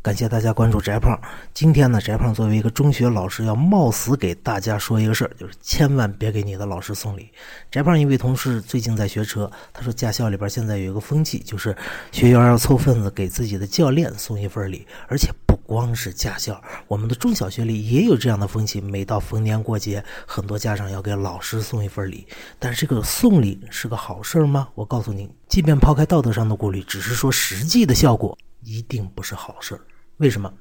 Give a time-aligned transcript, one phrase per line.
[0.00, 1.18] 感谢大家关注翟胖。
[1.52, 7.28] 今天呢，翟胖作为一个中学老师，要冒死给大家说一个事儿，就是千万别给你的老师送礼。
[7.70, 11.76] 翟胖一位同事最近在学车，他说驾校里边现在有一个风气，就是
[12.12, 18.80] 学员要凑份子给自己的教练送一份礼，而且不光是驾校，我们的中小学里也有这样的风气。
[18.80, 22.24] 每到逢年过节，很多家长要给老师送一份礼。
[22.60, 24.68] 但是这个送礼是个好事吗？
[24.76, 29.80] 我告诉您，即便抛开道德上的顾虑，只是说实际的效果，一定不是好事儿。
[30.18, 30.52] 为什么？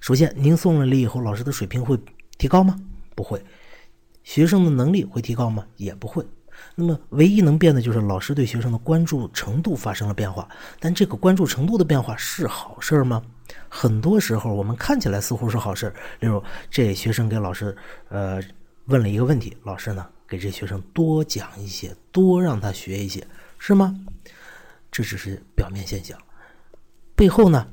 [0.00, 1.98] 首先，您送了礼以后，老师的水平会
[2.38, 2.76] 提高吗？
[3.14, 3.42] 不会。
[4.24, 5.66] 学生的能力会提高吗？
[5.76, 6.24] 也不会。
[6.74, 10.48] 那么，唯一能变的就是老师对学生的关注程度发生了变化。
[10.78, 13.22] 但这个关注程度的变化是好事吗？
[13.68, 15.92] 很多时候，我们看起来似乎是好事。
[16.20, 17.76] 例如，这学生给老师
[18.08, 18.40] 呃
[18.86, 23.26] 问了一个问题，老师呢给这学生多讲一些，多让他学一些，
[23.58, 23.94] 是吗？
[24.90, 26.18] 这只是表面现象，
[27.14, 27.66] 背后呢？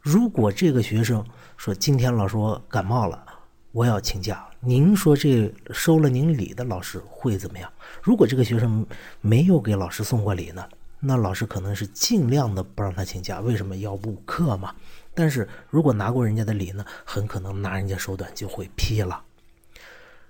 [0.00, 1.24] 如果这个学生
[1.56, 3.26] 说今天老师我感冒了，
[3.72, 7.68] 我要请假，您说这收了您礼的老师会怎么样？
[8.02, 8.86] 如果这个学生
[9.20, 10.64] 没有给老师送过礼呢，
[11.00, 14.72] 那老师可能是尽量的不让他请假，为什么要补课嘛？
[15.12, 19.20] 但是如果拿过人家的礼呢，很可能拿人家手短就会批了。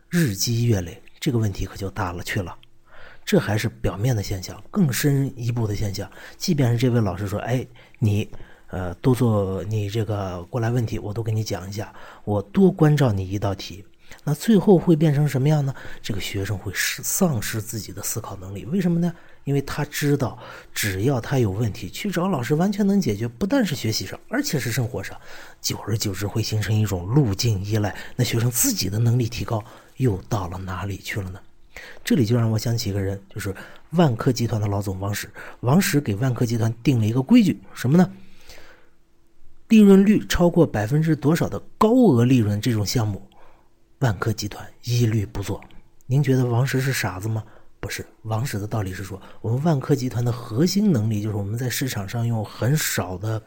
[0.09, 2.57] 日积月累，这个问题可就大了去了。
[3.27, 7.67] 这还是表面的现象，更深一步的现象，即便是这位老师说，哎，
[7.99, 8.27] 你。
[8.69, 11.93] 呃，多做你这个过来问题，我都给你讲一下。
[12.25, 13.85] 我多关照你一道题，
[14.25, 15.75] 那最后会变成什么样呢？
[16.03, 18.65] 这个学生会失丧失自己的思考能力。
[18.67, 19.13] 为什么呢？
[19.45, 20.37] 因为他知道，
[20.75, 23.29] 只要他有问题去找老师，完全能解决。
[23.29, 25.17] 不但是学习上，而且是生活上，
[25.61, 27.95] 久而久之会形成一种路径依赖。
[28.17, 29.63] 那学生自己的能力提高
[29.99, 31.39] 又到了哪里去了呢？
[32.03, 33.55] 这里就让我想起一个人，就是
[33.91, 35.31] 万科集团的老总王石。
[35.61, 38.11] 王石给万科集团定了一个规矩，什么呢？
[39.69, 43.21] 利润率超过百分之多少的高额利润这种项目，
[43.99, 45.61] 万科集团一律不做。
[46.07, 47.43] 您觉得王石是傻子吗？
[47.81, 53.43] 不是，王石的道理是说，我们万科集团的核心能力就是我们在市场上用很少的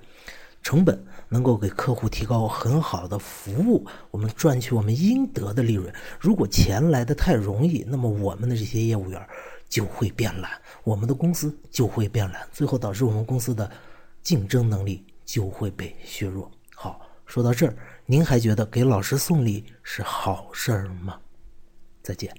[0.61, 5.93] 成本，能够给客户提高很好的服务，我们赚取我们应得的利润。
[6.19, 9.25] 如果钱来的太容易，那么我们的这些业务员
[9.69, 10.51] 就会变懒，
[10.83, 13.69] 我们的公司就会变懒，最后导致我们公司的
[14.21, 15.03] 竞争能力。
[15.29, 16.49] 就会被削弱。
[16.73, 17.75] 好，说到这儿，
[18.07, 21.19] 您还觉得给老师送礼是好事儿吗？
[22.01, 22.35] 再见。